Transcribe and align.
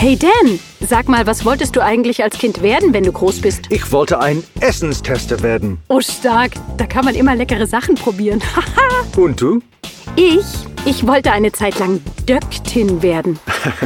Hey 0.00 0.16
Dan, 0.16 0.58
sag 0.80 1.10
mal, 1.10 1.26
was 1.26 1.44
wolltest 1.44 1.76
du 1.76 1.82
eigentlich 1.82 2.22
als 2.22 2.38
Kind 2.38 2.62
werden, 2.62 2.94
wenn 2.94 3.04
du 3.04 3.12
groß 3.12 3.42
bist? 3.42 3.66
Ich 3.68 3.92
wollte 3.92 4.18
ein 4.18 4.42
Essenstester 4.58 5.42
werden. 5.42 5.76
Oh, 5.88 6.00
stark. 6.00 6.52
Da 6.78 6.86
kann 6.86 7.04
man 7.04 7.14
immer 7.14 7.34
leckere 7.36 7.66
Sachen 7.66 7.96
probieren. 7.96 8.40
Und 9.18 9.42
du? 9.42 9.60
ich? 10.16 10.46
Ich 10.86 11.06
wollte 11.06 11.32
eine 11.32 11.52
Zeit 11.52 11.78
lang 11.78 12.00
Döktin 12.26 13.02
werden. 13.02 13.38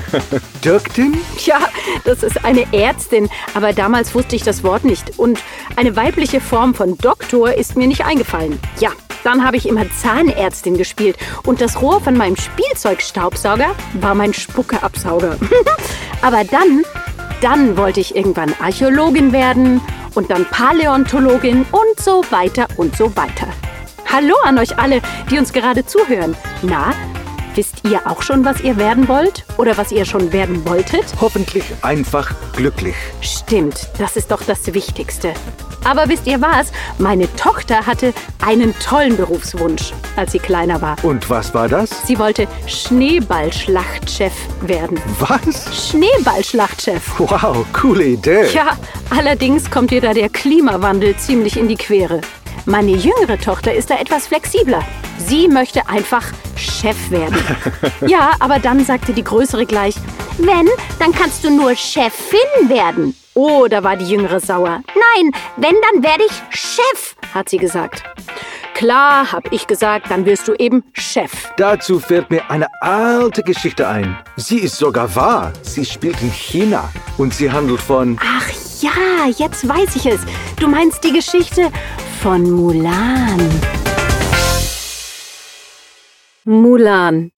Dirktin? 0.64 1.18
Ja, 1.45 1.58
das 2.04 2.22
ist 2.22 2.44
eine 2.44 2.72
Ärztin, 2.72 3.28
aber 3.54 3.72
damals 3.72 4.14
wusste 4.14 4.36
ich 4.36 4.42
das 4.42 4.62
Wort 4.62 4.84
nicht. 4.84 5.18
Und 5.18 5.40
eine 5.74 5.96
weibliche 5.96 6.40
Form 6.40 6.74
von 6.74 6.96
Doktor 6.98 7.52
ist 7.54 7.76
mir 7.76 7.88
nicht 7.88 8.04
eingefallen. 8.04 8.60
Ja, 8.78 8.90
dann 9.25 9.45
habe 9.45 9.56
ich 9.56 9.68
immer 9.68 9.84
Zahnärztin 9.91 10.77
gespielt 10.77 11.16
und 11.45 11.61
das 11.61 11.80
Rohr 11.80 12.00
von 12.00 12.16
meinem 12.16 12.36
Spielzeugstaubsauger 12.36 13.74
war 13.95 14.14
mein 14.14 14.34
Spuckeabsauger. 14.34 15.37
aber 16.23 16.45
dann, 16.45 16.84
dann 17.41 17.77
wollte 17.77 18.00
ich 18.00 18.14
irgendwann 18.14 18.55
Archäologin 18.60 19.33
werden 19.33 19.80
und 20.14 20.30
dann 20.30 20.45
Paläontologin 20.47 21.66
und 21.73 22.00
so 22.00 22.23
weiter 22.30 22.69
und 22.77 22.97
so 22.97 23.16
weiter. 23.16 23.48
Hallo 24.12 24.34
an 24.45 24.59
euch 24.59 24.78
alle, 24.78 25.00
die 25.30 25.38
uns 25.38 25.52
gerade 25.52 25.84
zuhören. 25.84 26.36
Na, 26.62 26.92
wisst 27.54 27.82
ihr 27.84 28.06
auch 28.06 28.22
schon, 28.22 28.44
was 28.44 28.60
ihr 28.60 28.76
werden 28.76 29.08
wollt? 29.08 29.44
Oder 29.56 29.76
was 29.76 29.92
ihr 29.92 30.04
schon 30.04 30.32
werden 30.32 30.66
wolltet? 30.68 31.04
Hoffentlich 31.20 31.64
einfach 31.82 32.32
glücklich. 32.54 32.94
Stimmt, 33.20 33.88
das 33.98 34.16
ist 34.16 34.30
doch 34.30 34.42
das 34.42 34.72
Wichtigste. 34.74 35.34
Aber 35.84 36.08
wisst 36.08 36.27
ihr 36.27 36.40
was? 36.40 36.72
Meine 36.98 37.32
Tochter 37.36 37.86
hatte 37.86 38.14
einen 38.44 38.74
tollen 38.78 39.16
Berufswunsch, 39.16 39.92
als 40.16 40.32
sie 40.32 40.38
kleiner 40.38 40.80
war. 40.80 40.96
Und 41.02 41.28
was 41.28 41.52
war 41.52 41.68
das? 41.68 41.90
Sie 42.06 42.18
wollte 42.18 42.48
Schneeballschlachtchef 42.66 44.32
werden. 44.62 44.98
Was? 45.20 45.91
Schneeballschlachtchef. 45.91 47.18
Wow, 47.18 47.66
coole 47.74 48.05
Idee. 48.05 48.46
Ja, 48.55 48.78
allerdings 49.11 49.70
kommt 49.70 49.92
ihr 49.92 50.00
da 50.00 50.14
der 50.14 50.30
Klimawandel 50.30 51.16
ziemlich 51.18 51.58
in 51.58 51.68
die 51.68 51.77
Quere. 51.77 52.22
Meine 52.67 52.93
jüngere 52.93 53.39
Tochter 53.39 53.75
ist 53.75 53.91
da 53.91 53.97
etwas 53.97 54.27
flexibler. 54.27 54.83
Sie 55.19 55.48
möchte 55.48 55.87
einfach 55.87 56.25
Chef 56.57 57.11
werden. 57.11 57.37
ja, 58.07 58.33
aber 58.41 58.59
dann 58.59 58.83
sagte 58.84 59.12
die 59.12 59.23
größere 59.23 59.67
gleich, 59.67 59.95
wenn, 60.39 60.69
dann 60.98 61.12
kannst 61.12 61.45
du 61.45 61.51
nur 61.51 61.77
Chefin 61.77 62.69
werden. 62.69 63.15
Oh, 63.35 63.67
da 63.69 63.83
war 63.83 63.97
die 63.97 64.07
jüngere 64.07 64.41
sauer. 64.41 64.81
Nein, 64.95 65.31
wenn, 65.57 65.75
dann 65.92 66.03
werde 66.03 66.25
ich 66.25 66.59
Chef, 66.59 67.17
hat 67.35 67.51
sie 67.51 67.59
gesagt. 67.59 68.03
Klar, 68.75 69.31
hab 69.31 69.53
ich 69.53 69.67
gesagt, 69.67 70.11
dann 70.11 70.25
wirst 70.25 70.48
du 70.48 70.55
eben 70.55 70.85
Chef. 70.95 71.51
Dazu 71.59 72.01
fällt 72.01 72.31
mir 72.31 72.51
eine 72.51 72.67
alte 72.81 73.42
Geschichte 73.42 73.87
ein. 73.87 74.17
Sie 74.37 74.59
ist 74.59 74.79
sogar 74.79 75.15
wahr. 75.15 75.53
Sie 75.62 75.85
spielt 75.85 76.20
in 76.23 76.33
China 76.33 76.89
und 77.19 77.35
sie 77.35 77.53
handelt 77.53 77.81
von... 77.81 78.19
Ach 78.20 78.48
ja, 78.81 79.29
jetzt 79.37 79.69
weiß 79.69 79.97
ich 79.97 80.07
es. 80.07 80.20
Du 80.59 80.67
meinst 80.67 81.05
die 81.05 81.12
Geschichte 81.12 81.70
von 82.25 82.50
Mulan. 82.50 83.39
Mulan. 86.47 87.30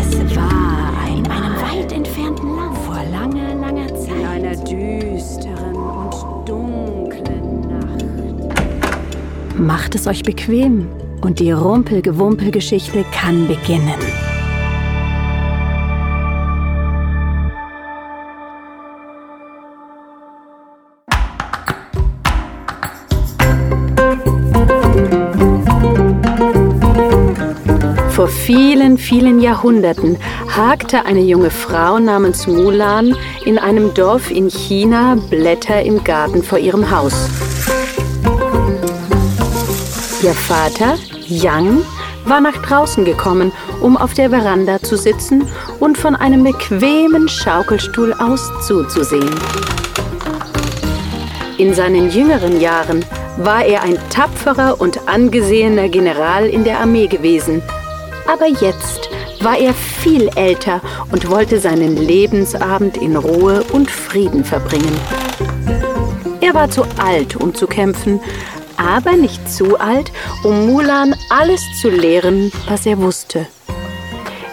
Es 0.00 0.34
war 0.34 1.06
in 1.06 1.24
einem 1.30 1.54
weit 1.62 1.92
entfernten 1.92 2.56
Land 2.56 2.78
vor 2.78 3.00
langer, 3.12 3.54
langer 3.54 3.86
Zeit. 3.94 4.16
In 4.18 4.26
einer 4.26 4.56
düsteren 4.56 5.76
und 5.76 6.48
dunklen 6.48 7.60
Nacht. 7.68 8.04
Macht 9.56 9.94
es 9.94 10.08
euch 10.08 10.24
bequem 10.24 10.88
und 11.20 11.38
die 11.38 11.52
Rumpelgewumpelgeschichte 11.52 13.04
kann 13.12 13.46
beginnen. 13.46 14.25
Vor 28.26 28.34
vielen, 28.34 28.98
vielen 28.98 29.40
Jahrhunderten 29.40 30.18
hakte 30.48 31.04
eine 31.04 31.20
junge 31.20 31.50
Frau 31.52 32.00
namens 32.00 32.48
Mulan 32.48 33.14
in 33.44 33.56
einem 33.56 33.94
Dorf 33.94 34.32
in 34.32 34.50
China 34.50 35.16
Blätter 35.30 35.82
im 35.82 36.02
Garten 36.02 36.42
vor 36.42 36.58
ihrem 36.58 36.90
Haus. 36.90 37.14
Ihr 40.24 40.34
Vater, 40.34 40.96
Yang, 41.28 41.82
war 42.24 42.40
nach 42.40 42.56
draußen 42.62 43.04
gekommen, 43.04 43.52
um 43.80 43.96
auf 43.96 44.12
der 44.14 44.30
Veranda 44.30 44.80
zu 44.82 44.96
sitzen 44.96 45.46
und 45.78 45.96
von 45.96 46.16
einem 46.16 46.42
bequemen 46.42 47.28
Schaukelstuhl 47.28 48.12
aus 48.14 48.50
zuzusehen. 48.66 49.30
In 51.58 51.74
seinen 51.74 52.10
jüngeren 52.10 52.60
Jahren 52.60 53.04
war 53.36 53.64
er 53.64 53.84
ein 53.84 53.96
tapferer 54.10 54.80
und 54.80 55.06
angesehener 55.06 55.88
General 55.88 56.44
in 56.46 56.64
der 56.64 56.80
Armee 56.80 57.06
gewesen. 57.06 57.62
Aber 58.38 58.48
jetzt 58.48 59.08
war 59.40 59.58
er 59.58 59.72
viel 59.72 60.28
älter 60.36 60.82
und 61.10 61.30
wollte 61.30 61.58
seinen 61.58 61.96
Lebensabend 61.96 62.98
in 62.98 63.16
Ruhe 63.16 63.64
und 63.72 63.90
Frieden 63.90 64.44
verbringen. 64.44 65.00
Er 66.42 66.52
war 66.52 66.70
zu 66.70 66.82
alt, 66.98 67.36
um 67.36 67.54
zu 67.54 67.66
kämpfen, 67.66 68.20
aber 68.76 69.12
nicht 69.12 69.48
zu 69.48 69.80
alt, 69.80 70.12
um 70.44 70.66
Mulan 70.66 71.14
alles 71.30 71.62
zu 71.80 71.88
lehren, 71.88 72.52
was 72.68 72.84
er 72.84 72.98
wusste. 72.98 73.46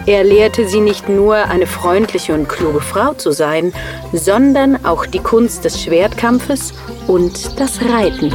Er 0.06 0.24
lehrte 0.24 0.66
sie 0.66 0.80
nicht 0.80 1.10
nur, 1.10 1.36
eine 1.36 1.66
freundliche 1.66 2.32
und 2.32 2.48
kluge 2.48 2.80
Frau 2.80 3.12
zu 3.12 3.32
sein, 3.32 3.74
sondern 4.14 4.82
auch 4.86 5.04
die 5.04 5.20
Kunst 5.20 5.66
des 5.66 5.82
Schwertkampfes 5.82 6.72
und 7.06 7.60
das 7.60 7.82
Reiten. 7.82 8.32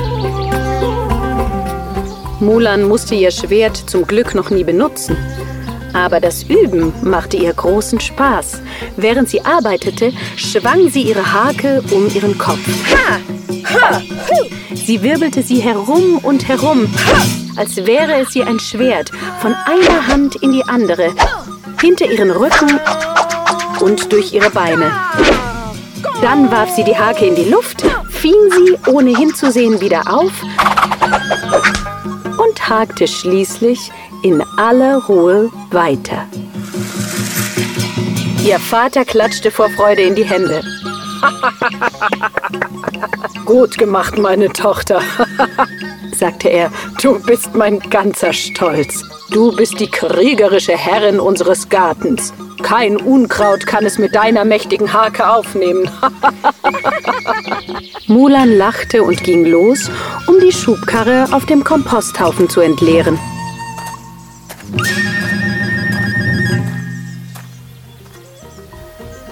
Mulan 2.40 2.88
musste 2.88 3.16
ihr 3.16 3.32
Schwert 3.32 3.76
zum 3.76 4.08
Glück 4.08 4.34
noch 4.34 4.50
nie 4.50 4.64
benutzen. 4.64 5.18
Aber 5.94 6.20
das 6.20 6.44
Üben 6.44 6.94
machte 7.02 7.38
ihr 7.38 7.54
großen 7.54 8.00
Spaß. 8.00 8.62
Während 8.98 9.30
sie 9.30 9.44
arbeitete, 9.44 10.14
schwang 10.36 10.90
sie 10.90 11.04
ihre 11.04 11.34
Hake 11.34 11.84
um 11.92 12.08
ihren 12.14 12.38
Kopf. 12.38 12.60
Ha! 12.94 13.20
Ha! 13.74 14.02
Sie 14.74 15.02
wirbelte 15.04 15.44
sie 15.44 15.60
herum 15.60 16.18
und 16.20 16.48
herum, 16.48 16.88
als 17.56 17.78
wäre 17.78 18.22
es 18.22 18.36
ihr 18.36 18.48
ein 18.48 18.60
Schwert, 18.60 19.12
von 19.40 19.54
einer 19.66 20.08
Hand 20.08 20.36
in 20.38 20.52
die 20.52 20.64
andere, 20.64 21.12
hinter 21.80 22.10
ihren 22.10 22.32
Rücken 22.32 22.80
und 23.82 24.12
durch 24.12 24.34
ihre 24.34 24.50
Beine. 24.50 24.92
Dann 26.22 26.52
warf 26.52 26.70
sie 26.76 26.84
die 26.84 26.98
Hake 26.98 27.26
in 27.26 27.36
die 27.36 27.50
Luft, 27.50 27.84
fing 28.10 28.34
sie, 28.52 28.78
ohne 28.90 29.16
hinzusehen, 29.16 29.80
wieder 29.80 30.02
auf 30.12 30.32
hakte 32.70 33.08
schließlich 33.08 33.92
in 34.22 34.44
aller 34.58 34.98
Ruhe 35.06 35.50
weiter. 35.72 36.28
Ihr 38.46 38.60
Vater 38.60 39.06
klatschte 39.06 39.52
vor 39.52 39.70
Freude 39.72 40.04
in 40.04 40.16
die 40.16 40.24
Hände. 40.24 40.62
Gut 43.46 43.78
gemacht, 43.78 44.18
meine 44.18 44.54
Tochter, 44.54 45.02
sagte 46.16 46.50
er. 46.50 46.72
Du 47.02 47.20
bist 47.20 47.56
mein 47.56 47.80
ganzer 47.80 48.32
Stolz. 48.32 49.04
Du 49.32 49.56
bist 49.56 49.80
die 49.80 49.90
kriegerische 49.90 50.78
Herrin 50.78 51.20
unseres 51.20 51.68
Gartens. 51.70 52.32
Kein 52.62 52.98
Unkraut 52.98 53.66
kann 53.66 53.86
es 53.86 53.98
mit 53.98 54.16
deiner 54.16 54.46
mächtigen 54.46 54.94
Hake 54.94 55.30
aufnehmen. 55.30 55.88
Mulan 58.08 58.58
lachte 58.58 59.04
und 59.04 59.24
ging 59.24 59.46
los, 59.46 59.90
um 60.28 60.40
die 60.40 60.52
Schubkarre 60.52 61.28
auf 61.32 61.46
dem 61.46 61.64
Komposthaufen 61.64 62.50
zu 62.50 62.62
entleeren. 62.62 63.20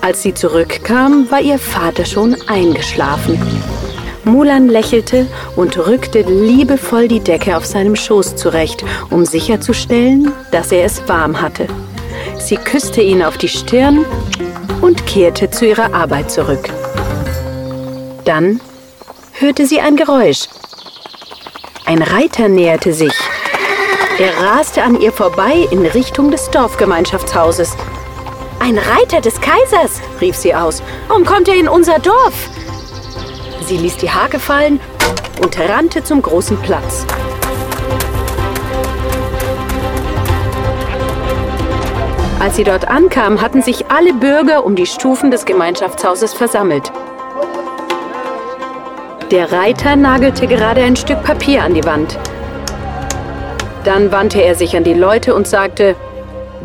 Als 0.01 0.21
sie 0.21 0.33
zurückkam, 0.33 1.29
war 1.29 1.41
ihr 1.41 1.59
Vater 1.59 2.05
schon 2.05 2.35
eingeschlafen. 2.47 3.39
Mulan 4.23 4.67
lächelte 4.67 5.27
und 5.55 5.77
rückte 5.77 6.21
liebevoll 6.21 7.07
die 7.07 7.19
Decke 7.19 7.57
auf 7.57 7.65
seinem 7.65 7.95
Schoß 7.95 8.35
zurecht, 8.35 8.83
um 9.09 9.25
sicherzustellen, 9.25 10.31
dass 10.51 10.71
er 10.71 10.85
es 10.85 11.07
warm 11.07 11.41
hatte. 11.41 11.67
Sie 12.39 12.57
küsste 12.57 13.01
ihn 13.01 13.23
auf 13.23 13.37
die 13.37 13.49
Stirn 13.49 14.05
und 14.81 15.05
kehrte 15.05 15.49
zu 15.49 15.65
ihrer 15.65 15.93
Arbeit 15.93 16.31
zurück. 16.31 16.69
Dann 18.25 18.61
hörte 19.33 19.65
sie 19.65 19.79
ein 19.79 19.95
Geräusch. 19.95 20.47
Ein 21.85 22.01
Reiter 22.01 22.47
näherte 22.47 22.93
sich. 22.93 23.13
Er 24.19 24.35
raste 24.41 24.83
an 24.83 24.99
ihr 24.99 25.11
vorbei 25.11 25.67
in 25.71 25.85
Richtung 25.85 26.31
des 26.31 26.49
Dorfgemeinschaftshauses. 26.49 27.75
Ein 28.59 28.77
Reiter 28.77 29.21
des 29.21 29.39
Kaisers, 29.39 30.01
rief 30.19 30.35
sie 30.35 30.55
aus. 30.55 30.81
Warum 31.07 31.23
kommt 31.23 31.47
er 31.47 31.55
in 31.55 31.67
unser 31.67 31.99
Dorf? 31.99 32.49
Sie 33.65 33.77
ließ 33.77 33.97
die 33.97 34.09
Hake 34.09 34.39
fallen 34.39 34.79
und 35.41 35.59
rannte 35.59 36.03
zum 36.03 36.21
großen 36.21 36.57
Platz. 36.61 37.05
Als 42.47 42.55
sie 42.55 42.63
dort 42.63 42.87
ankam, 42.87 43.41
hatten 43.41 43.61
sich 43.61 43.91
alle 43.91 44.13
Bürger 44.13 44.63
um 44.65 44.77
die 44.77 44.85
Stufen 44.85 45.31
des 45.31 45.43
Gemeinschaftshauses 45.43 46.33
versammelt. 46.33 46.93
Der 49.31 49.51
Reiter 49.51 49.97
nagelte 49.97 50.47
gerade 50.47 50.81
ein 50.81 50.95
Stück 50.95 51.21
Papier 51.23 51.61
an 51.61 51.73
die 51.73 51.83
Wand. 51.83 52.17
Dann 53.83 54.13
wandte 54.13 54.41
er 54.41 54.55
sich 54.55 54.77
an 54.77 54.85
die 54.85 54.93
Leute 54.93 55.35
und 55.35 55.45
sagte, 55.45 55.97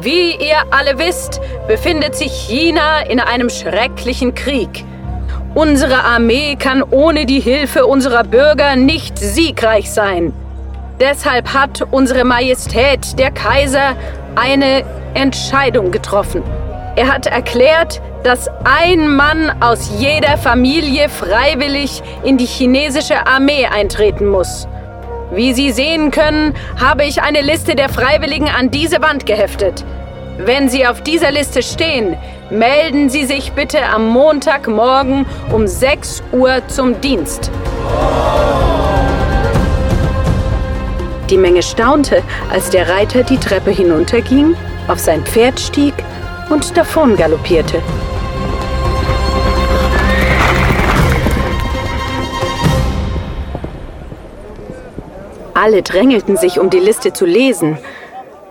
Wie 0.00 0.36
ihr 0.36 0.58
alle 0.70 1.00
wisst, 1.00 1.40
befindet 1.66 2.14
sich 2.14 2.30
China 2.30 3.00
in 3.00 3.18
einem 3.18 3.50
schrecklichen 3.50 4.36
Krieg. 4.36 4.84
Unsere 5.52 6.04
Armee 6.04 6.54
kann 6.54 6.84
ohne 6.84 7.26
die 7.26 7.40
Hilfe 7.40 7.86
unserer 7.86 8.22
Bürger 8.22 8.76
nicht 8.76 9.18
siegreich 9.18 9.90
sein. 9.90 10.32
Deshalb 11.00 11.52
hat 11.52 11.82
unsere 11.90 12.22
Majestät, 12.22 13.18
der 13.18 13.32
Kaiser, 13.32 13.96
eine 14.36 14.84
Entscheidung 15.14 15.90
getroffen. 15.90 16.42
Er 16.96 17.12
hat 17.12 17.26
erklärt, 17.26 18.00
dass 18.22 18.48
ein 18.64 19.08
Mann 19.08 19.50
aus 19.60 19.90
jeder 19.98 20.36
Familie 20.36 21.08
freiwillig 21.08 22.02
in 22.22 22.36
die 22.36 22.46
chinesische 22.46 23.26
Armee 23.26 23.66
eintreten 23.66 24.28
muss. 24.28 24.68
Wie 25.32 25.54
Sie 25.54 25.72
sehen 25.72 26.10
können, 26.10 26.54
habe 26.78 27.04
ich 27.04 27.22
eine 27.22 27.40
Liste 27.40 27.74
der 27.74 27.88
Freiwilligen 27.88 28.48
an 28.48 28.70
diese 28.70 29.00
Wand 29.00 29.24
geheftet. 29.24 29.84
Wenn 30.38 30.68
Sie 30.68 30.86
auf 30.86 31.02
dieser 31.02 31.30
Liste 31.30 31.62
stehen, 31.62 32.16
melden 32.50 33.08
Sie 33.08 33.24
sich 33.24 33.52
bitte 33.52 33.82
am 33.82 34.08
Montagmorgen 34.08 35.24
um 35.50 35.66
6 35.66 36.22
Uhr 36.32 36.62
zum 36.68 37.00
Dienst. 37.00 37.50
Die 41.30 41.38
Menge 41.38 41.62
staunte, 41.62 42.22
als 42.50 42.68
der 42.68 42.90
Reiter 42.90 43.22
die 43.22 43.38
Treppe 43.38 43.70
hinunterging, 43.70 44.54
auf 44.88 44.98
sein 44.98 45.24
Pferd 45.24 45.60
stieg 45.60 45.94
und 46.50 46.76
davon 46.76 47.16
galoppierte. 47.16 47.82
Alle 55.54 55.82
drängelten 55.82 56.36
sich, 56.36 56.58
um 56.58 56.70
die 56.70 56.80
Liste 56.80 57.12
zu 57.12 57.24
lesen. 57.24 57.78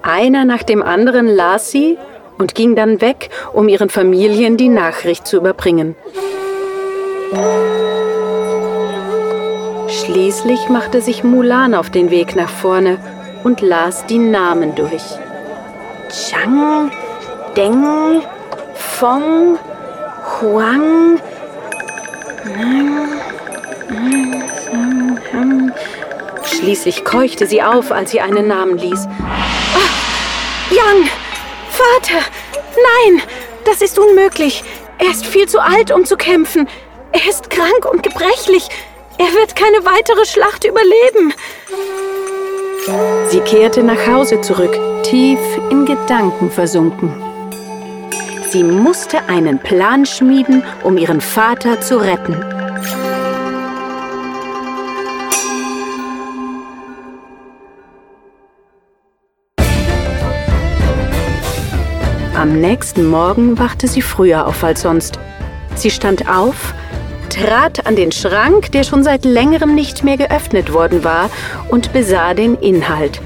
Einer 0.02 0.46
nach 0.46 0.64
dem 0.64 0.82
anderen 0.82 1.28
las 1.28 1.70
sie 1.70 1.98
und 2.38 2.56
ging 2.56 2.76
dann 2.76 3.02
weg, 3.02 3.30
um 3.54 3.68
ihren 3.68 3.90
Familien 3.90 4.58
die 4.58 4.70
Nachricht 4.70 5.28
zu 5.28 5.38
überbringen. 5.38 5.96
Schließlich 9.90 10.70
machte 10.70 11.02
sich 11.02 11.24
Mulan 11.24 11.76
auf 11.76 11.90
den 11.90 12.12
Weg 12.12 12.36
nach 12.36 12.50
vorne 12.50 12.98
und 13.44 13.62
las 13.62 14.06
die 14.06 14.18
Namen 14.18 14.76
durch. 14.76 15.04
Chang, 16.12 16.92
Deng, 17.56 18.22
Fong, 18.76 19.58
Huang, 20.42 21.20
Schließlich 26.44 27.06
keuchte 27.06 27.48
sie 27.48 27.64
auf, 27.64 27.92
als 27.92 28.12
sie 28.12 28.22
einen 28.22 28.48
Namen 28.48 28.78
ließ. 28.78 29.08
Oh, 29.76 30.76
Yang! 30.76 31.10
Vater! 31.70 32.26
Nein! 32.76 33.22
Das 33.66 33.82
ist 33.82 33.98
unmöglich! 33.98 34.64
Er 34.98 35.10
ist 35.10 35.26
viel 35.26 35.48
zu 35.48 35.60
alt, 35.60 35.92
um 35.92 36.06
zu 36.06 36.18
kämpfen. 36.18 36.68
Er 37.12 37.28
ist 37.28 37.50
krank 37.50 37.86
und 37.90 38.04
gebrechlich. 38.04 38.70
Er 39.18 39.34
wird 39.34 39.56
keine 39.56 39.84
weitere 39.86 40.26
Schlacht 40.26 40.64
überleben. 40.64 41.34
Sie 43.32 43.40
kehrte 43.40 43.82
nach 43.82 44.08
Hause 44.08 44.42
zurück, 44.42 44.78
tief 45.04 45.40
in 45.70 45.86
Gedanken 45.86 46.52
versunken. 46.52 47.14
Sie 48.50 48.62
musste 48.62 49.20
einen 49.30 49.58
Plan 49.58 50.06
schmieden, 50.06 50.64
um 50.84 50.98
ihren 50.98 51.22
Vater 51.22 51.80
zu 51.80 51.96
retten. 51.96 52.36
Am 62.36 62.60
nächsten 62.60 63.08
Morgen 63.08 63.58
wachte 63.58 63.88
sie 63.88 64.02
früher 64.02 64.46
auf 64.46 64.62
als 64.62 64.82
sonst. 64.82 65.20
Sie 65.76 65.90
stand 65.90 66.28
auf, 66.28 66.74
trat 67.32 67.86
an 67.86 67.96
den 67.96 68.12
Schrank, 68.12 68.72
der 68.72 68.84
schon 68.84 69.04
seit 69.04 69.26
längerem 69.26 69.74
nicht 69.74 70.04
mehr 70.04 70.18
geöffnet 70.18 70.74
worden 70.74 71.04
war, 71.04 71.30
und 71.70 71.94
besah 71.94 72.34
den 72.34 72.56
Inhalt. 72.56 73.22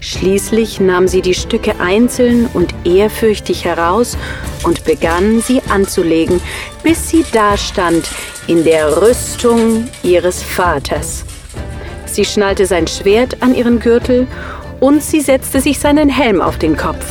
Schließlich 0.00 0.78
nahm 0.78 1.08
sie 1.08 1.22
die 1.22 1.34
Stücke 1.34 1.74
einzeln 1.80 2.48
und 2.54 2.72
ehrfürchtig 2.84 3.64
heraus 3.64 4.16
und 4.62 4.84
begann 4.84 5.40
sie 5.40 5.60
anzulegen, 5.68 6.40
bis 6.82 7.08
sie 7.08 7.24
dastand 7.32 8.08
in 8.46 8.64
der 8.64 9.02
Rüstung 9.02 9.88
ihres 10.02 10.42
Vaters. 10.42 11.24
Sie 12.06 12.24
schnallte 12.24 12.66
sein 12.66 12.86
Schwert 12.86 13.42
an 13.42 13.54
ihren 13.54 13.80
Gürtel 13.80 14.28
und 14.80 15.02
sie 15.02 15.20
setzte 15.20 15.60
sich 15.60 15.78
seinen 15.78 16.08
Helm 16.08 16.40
auf 16.40 16.58
den 16.58 16.76
Kopf. 16.76 17.04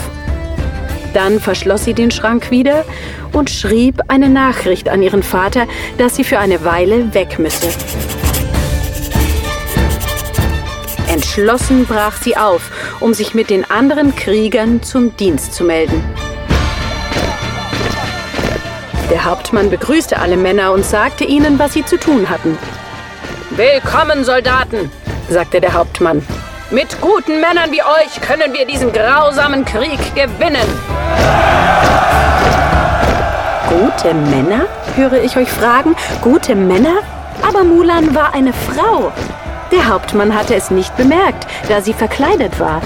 Dann 1.18 1.40
verschloss 1.40 1.84
sie 1.84 1.96
den 1.96 2.12
Schrank 2.12 2.52
wieder 2.52 2.86
und 3.34 3.50
schrieb 3.50 4.02
eine 4.08 4.30
Nachricht 4.30 4.88
an 4.88 5.02
ihren 5.02 5.24
Vater, 5.24 5.66
dass 5.98 6.16
sie 6.16 6.24
für 6.24 6.38
eine 6.38 6.64
Weile 6.64 7.12
weg 7.16 7.40
müsse. 7.40 7.70
Entschlossen 11.12 11.88
brach 11.88 12.22
sie 12.22 12.38
auf, 12.38 12.70
um 13.00 13.16
sich 13.16 13.34
mit 13.34 13.50
den 13.50 13.68
anderen 13.68 14.16
Kriegern 14.16 14.84
zum 14.84 15.18
Dienst 15.18 15.56
zu 15.56 15.64
melden. 15.64 16.04
Der 19.10 19.26
Hauptmann 19.26 19.72
begrüßte 19.72 20.20
alle 20.20 20.38
Männer 20.38 20.72
und 20.72 20.86
sagte 20.86 21.24
ihnen, 21.24 21.58
was 21.58 21.74
sie 21.74 21.84
zu 21.84 21.98
tun 21.98 22.30
hatten. 22.30 22.56
Willkommen, 23.56 24.24
Soldaten, 24.24 24.92
sagte 25.30 25.62
der 25.62 25.74
Hauptmann. 25.74 26.22
Mit 26.70 27.00
guten 27.00 27.40
Männern 27.40 27.72
wie 27.72 27.82
euch 27.82 28.20
können 28.20 28.52
wir 28.52 28.66
diesen 28.66 28.92
grausamen 28.92 29.64
Krieg 29.64 30.00
gewinnen. 30.16 30.68
Gute 33.70 34.14
Männer? 34.14 34.66
höre 34.98 35.24
ich 35.24 35.38
euch 35.38 35.50
fragen. 35.50 35.96
Gute 36.22 36.56
Männer? 36.56 36.98
Aber 37.42 37.64
Mulan 37.64 38.14
war 38.14 38.34
eine 38.34 38.52
Frau. 38.52 39.14
Der 39.72 39.88
Hauptmann 39.88 40.36
hatte 40.36 40.56
es 40.56 40.70
nicht 40.70 40.96
bemerkt, 40.98 41.48
da 41.70 41.80
sie 41.80 41.94
verkleidet 41.94 42.60
war. 42.60 42.82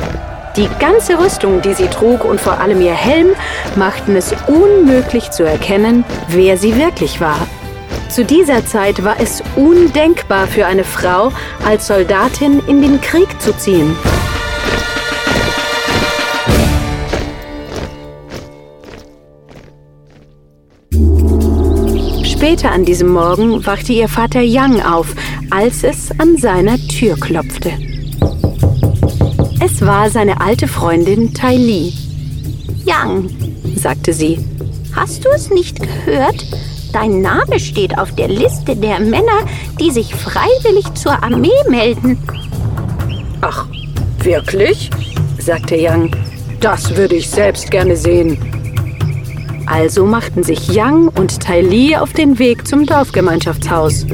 Die 0.56 0.70
ganze 0.80 1.18
Rüstung, 1.18 1.64
die 1.64 1.74
sie 1.74 1.88
trug 1.88 2.24
und 2.24 2.40
vor 2.40 2.60
allem 2.60 2.82
ihr 2.82 2.94
Helm, 2.94 3.30
machten 3.76 4.16
es 4.16 4.32
unmöglich 4.46 5.32
zu 5.32 5.44
erkennen, 5.44 6.04
wer 6.28 6.56
sie 6.56 6.78
wirklich 6.78 7.20
war. 7.20 7.48
Zu 8.12 8.26
dieser 8.26 8.66
Zeit 8.66 9.06
war 9.06 9.22
es 9.22 9.42
undenkbar 9.56 10.46
für 10.46 10.66
eine 10.66 10.84
Frau, 10.84 11.32
als 11.66 11.88
Soldatin 11.88 12.62
in 12.68 12.82
den 12.82 13.00
Krieg 13.00 13.42
zu 13.42 13.56
ziehen. 13.58 13.96
Später 22.26 22.74
an 22.74 22.84
diesem 22.84 23.08
Morgen 23.14 23.66
wachte 23.66 23.94
ihr 23.94 24.10
Vater 24.10 24.42
Yang 24.42 24.82
auf, 24.82 25.16
als 25.50 25.86
es 25.86 26.12
an 26.20 26.36
seiner 26.36 26.78
Tür 26.90 27.16
klopfte. 27.18 27.72
Es 29.64 29.86
war 29.86 30.10
seine 30.10 30.42
alte 30.42 30.68
Freundin 30.68 31.34
Tai 31.34 31.56
Li. 31.56 31.94
Yang, 32.84 33.30
sagte 33.78 34.12
sie, 34.12 34.38
hast 34.94 35.24
du 35.24 35.30
es 35.30 35.50
nicht 35.50 35.80
gehört? 35.80 36.46
Dein 36.94 37.22
Name 37.22 37.58
steht 37.58 37.98
auf 37.98 38.14
der 38.16 38.28
Liste 38.28 38.76
der 38.76 39.00
Männer, 39.00 39.46
die 39.80 39.92
sich 39.92 40.14
freiwillig 40.14 40.94
zur 40.94 41.24
Armee 41.24 41.50
melden. 41.70 42.18
Ach, 43.40 43.66
wirklich? 44.20 44.90
sagte 45.40 45.78
Yang. 45.78 46.12
Das 46.60 46.96
würde 46.96 47.16
ich 47.16 47.30
selbst 47.30 47.72
gerne 47.72 47.96
sehen. 47.96 48.38
Also 49.68 50.06
machten 50.06 50.44
sich 50.44 50.68
Yang 50.68 51.08
und 51.10 51.40
Tai 51.40 51.62
Li 51.62 51.96
auf 51.96 52.12
den 52.12 52.38
Weg 52.40 52.68
zum 52.68 52.86
Dorfgemeinschaftshaus. 52.86 54.06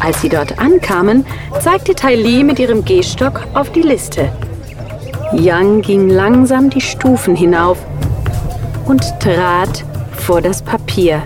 Als 0.00 0.20
sie 0.20 0.28
dort 0.28 0.58
ankamen, 0.58 1.24
zeigte 1.60 1.94
Tai 1.94 2.16
Li 2.16 2.42
mit 2.42 2.58
ihrem 2.58 2.84
Gehstock 2.84 3.46
auf 3.54 3.70
die 3.70 3.82
Liste. 3.82 4.32
Yang 5.34 5.82
ging 5.82 6.08
langsam 6.10 6.68
die 6.68 6.80
Stufen 6.80 7.34
hinauf 7.34 7.78
und 8.86 9.02
trat 9.20 9.84
vor 10.18 10.40
das 10.42 10.62
Papier. 10.62 11.22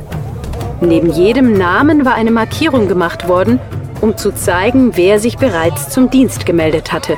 Neben 0.80 1.10
jedem 1.10 1.54
Namen 1.54 2.04
war 2.04 2.14
eine 2.14 2.30
Markierung 2.30 2.86
gemacht 2.86 3.28
worden, 3.28 3.58
um 4.00 4.16
zu 4.16 4.32
zeigen, 4.32 4.96
wer 4.96 5.18
sich 5.18 5.38
bereits 5.38 5.88
zum 5.88 6.10
Dienst 6.10 6.46
gemeldet 6.46 6.92
hatte. 6.92 7.16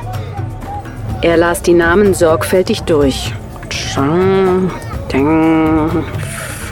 Er 1.21 1.37
las 1.37 1.62
die 1.62 1.75
Namen 1.75 2.14
sorgfältig 2.14 2.83
durch. 2.83 3.35
Chang, 3.68 4.71
Deng, 5.12 5.90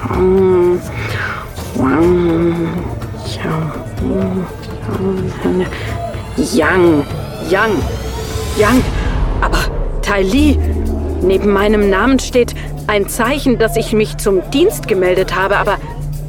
Fang, 0.00 0.80
Wang, 1.75 2.68
Yang, 6.52 6.52
Yang, 6.54 7.04
Yang. 7.50 7.82
Yang, 8.58 8.82
Tai 10.07 10.23
Li, 10.23 10.57
neben 11.21 11.53
meinem 11.53 11.91
Namen 11.91 12.21
steht 12.21 12.55
ein 12.87 13.09
Zeichen, 13.09 13.59
dass 13.59 13.77
ich 13.77 13.93
mich 13.93 14.17
zum 14.19 14.41
Dienst 14.53 14.87
gemeldet 14.87 15.35
habe, 15.35 15.57
aber, 15.57 15.79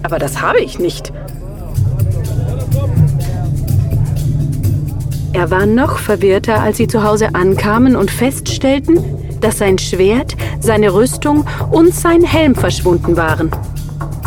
aber 0.02 0.18
das 0.18 0.42
habe 0.42 0.60
ich 0.60 0.80
nicht. 0.80 1.14
Er 5.32 5.52
war 5.52 5.68
noch 5.68 6.00
verwirrter, 6.00 6.60
als 6.60 6.78
sie 6.78 6.88
zu 6.88 7.04
Hause 7.04 7.36
ankamen 7.36 7.96
und 7.96 8.10
feststellten, 8.10 9.00
dass 9.42 9.60
sein 9.60 9.78
Schwert, 9.78 10.36
seine 10.60 10.96
Rüstung 10.96 11.46
und 11.70 11.94
sein 11.94 12.24
Helm 12.24 12.56
verschwunden 12.56 13.16
waren. 13.16 13.52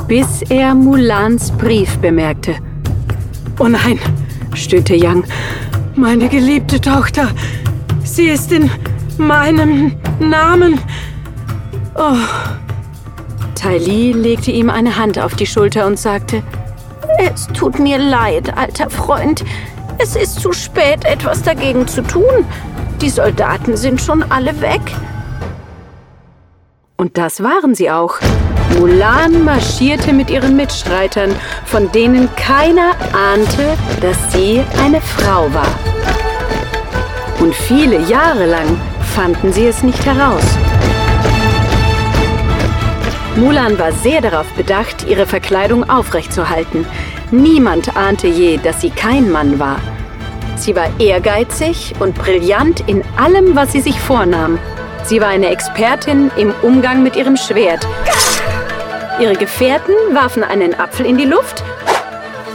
Bis 0.07 0.43
er 0.49 0.77
Mulans 0.77 1.51
Brief 1.51 1.99
bemerkte. 1.99 2.55
Oh 3.59 3.67
nein, 3.67 3.99
stöhnte 4.55 4.95
Yang. 4.95 5.25
Meine 5.97 6.29
geliebte 6.29 6.81
Tochter. 6.81 7.31
Sie 8.05 8.27
ist 8.27 8.53
in 8.53 8.71
meinem 9.21 9.97
Namen. 10.19 10.81
Oh. 11.95 12.17
Tai 13.55 13.79
Li 13.79 14.13
legte 14.13 14.51
ihm 14.51 14.71
eine 14.71 14.97
Hand 14.97 15.19
auf 15.19 15.35
die 15.35 15.47
Schulter 15.47 15.87
und 15.87 15.99
sagte, 15.99 16.43
Es 17.19 17.47
tut 17.49 17.79
mir 17.79 17.99
leid, 17.99 18.57
alter 18.57 18.89
Freund. 18.89 19.45
Es 19.99 20.17
ist 20.17 20.41
zu 20.41 20.53
spät, 20.53 21.05
etwas 21.05 21.43
dagegen 21.43 21.87
zu 21.87 22.03
tun. 22.03 22.47
Die 23.01 23.11
Soldaten 23.11 23.77
sind 23.77 24.01
schon 24.01 24.23
alle 24.31 24.61
weg. 24.61 24.81
Und 26.97 27.19
das 27.19 27.43
waren 27.43 27.75
sie 27.75 27.91
auch. 27.91 28.17
Mulan 28.79 29.45
marschierte 29.45 30.13
mit 30.13 30.31
ihren 30.31 30.57
Mitstreitern, 30.57 31.35
von 31.65 31.91
denen 31.93 32.29
keiner 32.37 32.93
ahnte, 33.13 33.77
dass 34.01 34.33
sie 34.33 34.63
eine 34.83 35.01
Frau 35.01 35.53
war. 35.53 35.69
Und 37.41 37.55
viele 37.55 38.01
Jahre 38.03 38.47
lang 38.47 38.79
fanden 39.11 39.53
sie 39.53 39.67
es 39.67 39.83
nicht 39.83 40.05
heraus. 40.07 40.45
Mulan 43.37 43.79
war 43.79 43.93
sehr 43.93 44.21
darauf 44.21 44.47
bedacht, 44.53 45.07
ihre 45.09 45.27
Verkleidung 45.27 45.89
aufrechtzuerhalten. 45.89 46.87
Niemand 47.31 47.97
ahnte 47.97 48.27
je, 48.27 48.59
dass 48.59 48.81
sie 48.81 48.91
kein 48.91 49.31
Mann 49.31 49.59
war. 49.59 49.81
Sie 50.57 50.75
war 50.77 50.89
ehrgeizig 50.99 51.95
und 52.01 52.15
brillant 52.17 52.81
in 52.89 53.03
allem, 53.17 53.57
was 53.57 53.73
sie 53.73 53.81
sich 53.81 53.99
vornahm. 53.99 54.59
Sie 55.05 55.21
war 55.21 55.29
eine 55.29 55.49
Expertin 55.49 56.31
im 56.37 56.53
Umgang 56.63 57.03
mit 57.03 57.17
ihrem 57.17 57.37
Schwert. 57.37 57.87
Ihre 59.21 59.35
Gefährten 59.35 59.95
warfen 60.13 60.45
einen 60.45 60.75
Apfel 60.75 61.07
in 61.07 61.19
die 61.19 61.25
Luft 61.25 61.63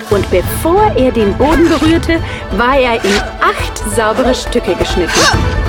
und 0.10 0.30
bevor 0.30 0.92
er 0.96 1.12
den 1.12 1.34
Boden 1.36 1.68
berührte, 1.68 2.20
war 2.58 2.78
er 2.78 3.04
in 3.04 3.22
acht 3.42 3.78
saubere 3.96 4.36
Stücke 4.36 4.76
geschnitten. 4.76 5.65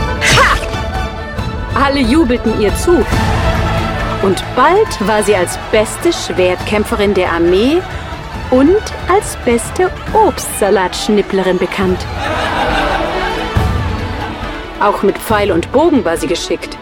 Alle 1.85 2.00
jubelten 2.00 2.59
ihr 2.61 2.75
zu. 2.76 3.04
Und 4.23 4.42
bald 4.56 5.06
war 5.06 5.23
sie 5.23 5.37
als 5.37 5.59
beste 5.71 6.11
Schwertkämpferin 6.12 7.12
der 7.12 7.33
Armee 7.33 7.83
und 8.50 8.83
als 9.09 9.37
beste 9.45 9.90
Obstsalatschnipplerin 10.14 11.59
bekannt. 11.59 11.99
Auch 14.80 15.02
mit 15.02 15.18
Pfeil 15.18 15.52
und 15.52 15.71
Bogen 15.73 16.04
war 16.04 16.16
sie 16.16 16.26
geschickt. 16.26 16.76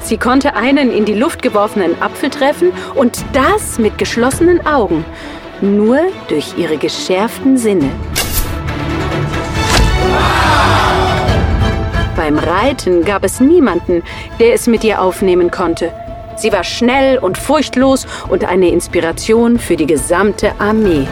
Sie 0.00 0.18
konnte 0.18 0.56
einen 0.56 0.90
in 0.90 1.04
die 1.04 1.14
Luft 1.14 1.42
geworfenen 1.42 2.00
Apfel 2.02 2.30
treffen 2.30 2.72
und 2.94 3.24
das 3.32 3.78
mit 3.78 3.98
geschlossenen 3.98 4.66
Augen, 4.66 5.04
nur 5.60 6.00
durch 6.28 6.58
ihre 6.58 6.76
geschärften 6.76 7.56
Sinne. 7.56 7.90
Beim 12.22 12.38
Reiten 12.38 13.04
gab 13.04 13.24
es 13.24 13.40
niemanden, 13.40 14.04
der 14.38 14.54
es 14.54 14.68
mit 14.68 14.84
ihr 14.84 15.02
aufnehmen 15.02 15.50
konnte. 15.50 15.92
Sie 16.36 16.52
war 16.52 16.62
schnell 16.62 17.18
und 17.18 17.36
furchtlos 17.36 18.06
und 18.28 18.44
eine 18.44 18.68
Inspiration 18.68 19.58
für 19.58 19.76
die 19.76 19.86
gesamte 19.86 20.52
Armee. 20.60 21.08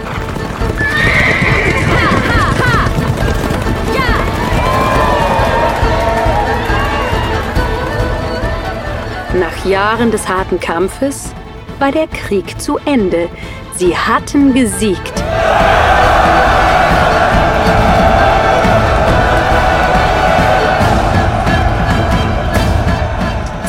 Nach 9.34 9.64
Jahren 9.64 10.12
des 10.12 10.28
harten 10.28 10.60
Kampfes 10.60 11.32
war 11.80 11.90
der 11.90 12.06
Krieg 12.06 12.60
zu 12.60 12.78
Ende. 12.84 13.28
Sie 13.74 13.96
hatten 13.96 14.54
gesiegt. 14.54 15.24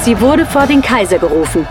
Sie 0.04 0.20
wurde 0.20 0.48
vor 0.48 0.66
den 0.66 0.82
Kaiser 0.82 1.20
gerufen. 1.20 1.68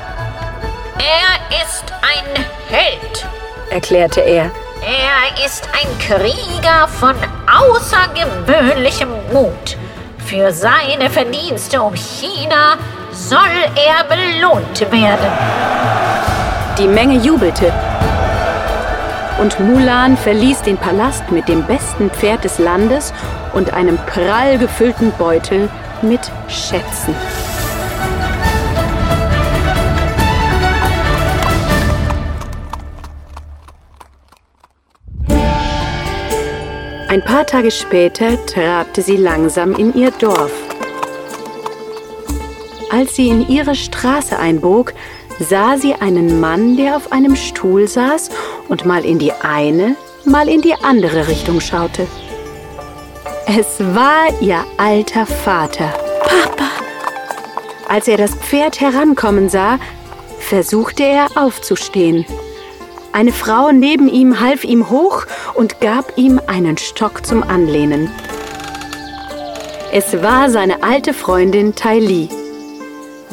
Er 0.99 1.63
ist 1.63 1.85
ein 2.01 2.45
Held, 2.69 3.27
erklärte 3.71 4.21
er. 4.21 4.53
Er 4.83 5.45
ist 5.45 5.69
ein 5.73 5.99
Krieger 5.99 6.87
von 6.87 7.17
außergewöhnlichem 7.53 9.09
Mut. 9.33 9.77
Für 10.25 10.53
seine 10.53 11.11
Verdienste 11.11 11.83
um 11.83 11.95
China 11.95 12.77
soll 13.11 13.39
er 13.75 14.05
belohnt 14.05 14.81
werden. 14.93 15.33
Die 16.79 16.87
Menge 16.87 17.17
jubelte. 17.17 17.73
Und 19.41 19.59
Mulan 19.59 20.17
verließ 20.17 20.63
den 20.63 20.77
Palast 20.77 21.33
mit 21.33 21.49
dem 21.49 21.65
besten 21.65 22.11
Pferd 22.11 22.45
des 22.45 22.61
Landes 22.61 23.13
und 23.55 23.73
einem 23.73 23.99
prall 24.07 24.57
gefüllten 24.57 25.11
Beutel 25.19 25.69
mit 26.01 26.31
Schätzen. 26.47 27.17
Ein 37.11 37.25
paar 37.25 37.45
Tage 37.45 37.73
später 37.73 38.47
trabte 38.47 39.03
sie 39.03 39.17
langsam 39.17 39.75
in 39.75 39.93
ihr 39.97 40.13
Dorf. 40.13 40.53
Als 42.93 43.17
sie 43.17 43.31
in 43.31 43.49
ihre 43.49 43.75
Straße 43.75 44.39
einbog, 44.39 44.95
sah 45.41 45.77
sie 45.77 45.95
einen 45.95 46.39
Mann, 46.39 46.77
der 46.77 46.97
auf 46.97 47.11
einem 47.11 47.35
Stuhl 47.35 47.89
saß 47.89 48.31
und 48.69 48.87
mal 48.87 49.05
in 49.05 49.19
die 49.19 49.33
eine, 49.33 49.97
mal 50.25 50.49
in 50.49 50.61
die 50.61 50.75
andere 50.85 51.27
Richtung 51.27 51.61
schaute. 51.61 52.07
Es 53.45 53.81
war 53.81 54.29
ihr 54.41 54.65
alter 54.77 55.27
Vater. 55.27 55.93
Papa! 56.23 56.71
Als 57.89 58.07
er 58.07 58.19
das 58.19 58.37
Pferd 58.37 58.81
herankommen 58.81 59.49
sah, 59.49 59.81
versuchte 60.39 61.03
er 61.03 61.27
aufzustehen. 61.35 62.25
Eine 63.13 63.33
Frau 63.33 63.73
neben 63.73 64.09
ihm 64.09 64.41
half 64.41 64.65
ihm 64.65 64.89
hoch 64.89 65.27
und 65.55 65.81
gab 65.81 66.17
ihm 66.17 66.41
einen 66.47 66.79
Stock 66.79 67.27
zum 67.27 67.43
Anlehnen. 67.43 68.09
Es 69.93 70.23
war 70.23 70.51
seine 70.51 70.85
alte 70.85 71.13
Freundin 71.13 71.75
Tai 71.75 71.99
Li. 71.99 72.29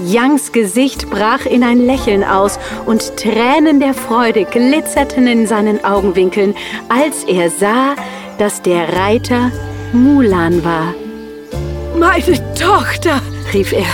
Yangs 0.04 0.52
Gesicht 0.52 1.10
brach 1.10 1.46
in 1.46 1.64
ein 1.64 1.86
Lächeln 1.86 2.24
aus 2.24 2.60
und 2.86 3.18
Tränen 3.18 3.80
der 3.80 3.94
Freude 3.94 4.46
glitzerten 4.46 5.28
in 5.28 5.46
seinen 5.48 5.84
Augenwinkeln, 5.84 6.56
als 6.90 7.24
er 7.24 7.50
sah, 7.50 7.96
dass 8.40 8.62
der 8.62 8.94
Reiter 8.94 9.52
Mulan 9.94 10.64
war. 10.64 10.94
Meine 11.98 12.54
Tochter, 12.54 13.22
rief 13.54 13.74
er, 13.74 13.86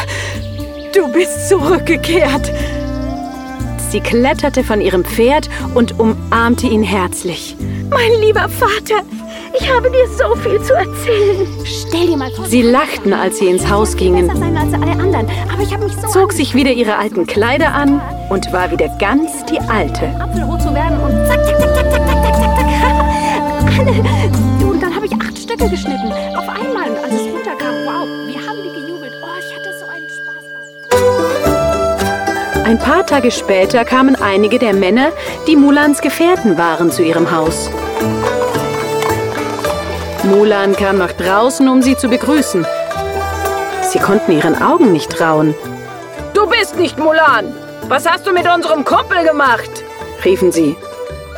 du 0.93 1.11
bist 1.11 1.49
zurückgekehrt. 1.49 2.51
Sie 3.93 4.01
kletterte 4.01 4.63
von 4.63 4.81
ihrem 4.81 5.05
Pferd 5.05 5.51
und 5.75 6.00
umarmte 6.00 6.65
ihn 6.65 6.81
herzlich. 6.81 7.55
Mein 7.91 8.12
lieber 8.21 8.50
Vater, 8.50 9.03
ich 9.55 9.71
habe 9.71 9.91
dir 9.91 10.07
so 10.17 10.35
viel 10.38 10.59
zu 10.63 10.73
erzählen. 10.73 11.47
Stell 11.63 12.07
dir 12.07 12.17
mal 12.17 12.31
vor. 12.31 12.43
Sie 12.45 12.63
lachten, 12.63 13.13
als 13.13 13.38
sie 13.38 13.45
ins 13.45 13.69
Haus 13.69 13.95
gingen. 13.95 14.31
So 16.01 16.07
zog 16.07 16.33
sich 16.33 16.55
wieder 16.55 16.71
ihre 16.71 16.97
alten 16.97 17.27
Kleider 17.27 17.75
an 17.75 18.01
und 18.29 18.51
war 18.51 18.71
wieder 18.71 18.88
ganz 18.97 19.45
die 19.45 19.59
alte. 19.59 20.07
Apfelhoch 20.19 20.57
zu 20.57 20.73
werden 20.73 21.00
und 21.00 21.27
zack, 21.27 21.45
zack, 21.45 21.59
zack, 21.59 21.75
zack, 21.75 21.91
zack, 21.91 22.07
zack, 22.07 22.35
zack, 22.35 22.57
zack. 22.57 23.79
Alle. 23.79 24.71
Und 24.71 24.81
dann 24.81 24.95
habe 24.95 25.05
ich 25.05 25.13
acht 25.13 25.38
Stücke 25.38 25.69
geschnitten. 25.69 26.12
Auf 26.35 26.50
einmal. 26.50 26.72
Ein 32.73 32.79
paar 32.79 33.05
Tage 33.05 33.29
später 33.29 33.85
kamen 33.85 34.15
einige 34.15 34.57
der 34.57 34.73
Männer, 34.73 35.11
die 35.45 35.55
Mulans 35.55 36.01
Gefährten 36.01 36.57
waren, 36.57 36.91
zu 36.91 37.03
ihrem 37.03 37.29
Haus. 37.29 37.69
Mulan 40.23 40.75
kam 40.75 40.97
nach 40.97 41.11
draußen, 41.11 41.69
um 41.69 41.83
sie 41.83 41.95
zu 41.95 42.09
begrüßen. 42.09 42.65
Sie 43.83 43.99
konnten 43.99 44.31
ihren 44.31 44.59
Augen 44.59 44.91
nicht 44.91 45.11
trauen. 45.11 45.53
Du 46.33 46.47
bist 46.47 46.75
nicht 46.75 46.97
Mulan! 46.97 47.53
Was 47.89 48.09
hast 48.09 48.25
du 48.25 48.33
mit 48.33 48.51
unserem 48.51 48.83
Kumpel 48.83 49.23
gemacht? 49.23 49.69
riefen 50.25 50.51
sie. 50.51 50.75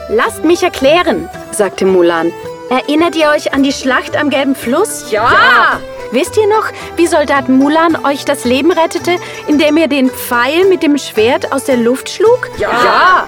Lasst 0.08 0.46
mich 0.46 0.64
erklären, 0.64 1.28
sagte 1.52 1.84
Mulan. 1.86 2.32
Erinnert 2.70 3.18
ihr 3.18 3.28
euch 3.28 3.54
an 3.54 3.62
die 3.62 3.74
Schlacht 3.74 4.16
am 4.16 4.30
Gelben 4.30 4.56
Fluss? 4.56 5.12
Ja! 5.12 5.30
ja. 5.30 5.80
Wisst 6.16 6.38
ihr 6.38 6.48
noch, 6.48 6.72
wie 6.96 7.06
Soldat 7.06 7.50
Mulan 7.50 8.04
euch 8.06 8.26
das 8.26 8.46
Leben 8.46 8.72
rettete, 8.72 9.18
indem 9.48 9.78
er 9.78 9.88
den 9.88 10.10
Pfeil 10.10 10.66
mit 10.66 10.82
dem 10.82 10.98
Schwert 10.98 11.52
aus 11.52 11.66
der 11.66 11.78
Luft 11.78 12.10
schlug? 12.10 12.50
Ja! 12.58 12.72
ja. 12.72 13.28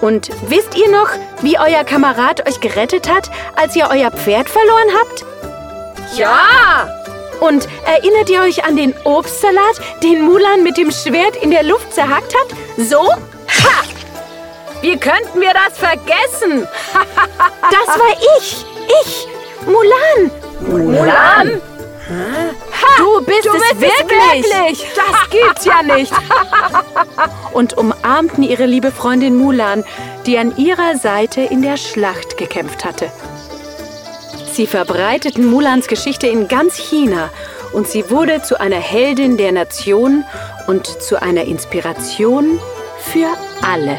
Und 0.00 0.30
wisst 0.48 0.76
ihr 0.76 0.90
noch, 0.90 1.10
wie 1.42 1.58
euer 1.58 1.84
Kamerad 1.84 2.46
euch 2.48 2.60
gerettet 2.60 3.08
hat, 3.08 3.30
als 3.54 3.76
ihr 3.76 3.88
euer 3.88 4.10
Pferd 4.10 4.50
verloren 4.50 4.88
habt? 4.98 5.24
Ja! 6.16 6.88
Und 7.40 7.68
erinnert 7.86 8.28
ihr 8.28 8.42
euch 8.42 8.64
an 8.64 8.76
den 8.76 8.94
Obstsalat, 9.04 9.80
den 10.02 10.22
Mulan 10.22 10.64
mit 10.64 10.76
dem 10.76 10.90
Schwert 10.90 11.36
in 11.36 11.52
der 11.52 11.62
Luft 11.62 11.94
zerhackt 11.94 12.34
hat? 12.34 12.48
So? 12.78 13.00
Ha! 13.10 13.84
Wie 14.80 14.96
könnten 14.96 15.40
wir 15.40 15.52
das 15.54 15.78
vergessen? 15.78 16.66
das 17.70 17.98
war 17.98 18.16
ich! 18.38 18.66
Ich! 19.04 19.28
Mulan! 19.66 20.30
Mulan? 20.66 21.62
Du 22.98 23.24
bist, 23.24 23.44
du 23.44 23.52
bist 23.52 23.64
es, 23.72 23.80
wirklich. 23.80 24.44
es 24.44 24.50
wirklich! 24.50 24.86
Das 24.94 25.30
gibt's 25.30 25.64
ja 25.64 25.82
nicht! 25.82 26.12
Und 27.52 27.76
umarmten 27.76 28.42
ihre 28.42 28.66
liebe 28.66 28.90
Freundin 28.90 29.36
Mulan, 29.36 29.84
die 30.26 30.38
an 30.38 30.56
ihrer 30.56 30.96
Seite 30.96 31.40
in 31.40 31.62
der 31.62 31.76
Schlacht 31.76 32.36
gekämpft 32.36 32.84
hatte. 32.84 33.10
Sie 34.52 34.66
verbreiteten 34.66 35.46
Mulans 35.46 35.86
Geschichte 35.86 36.26
in 36.26 36.46
ganz 36.46 36.76
China 36.76 37.30
und 37.72 37.88
sie 37.88 38.10
wurde 38.10 38.42
zu 38.42 38.60
einer 38.60 38.76
Heldin 38.76 39.38
der 39.38 39.52
Nation 39.52 40.24
und 40.66 40.86
zu 40.86 41.20
einer 41.20 41.44
Inspiration 41.44 42.60
für 42.98 43.28
alle. 43.62 43.98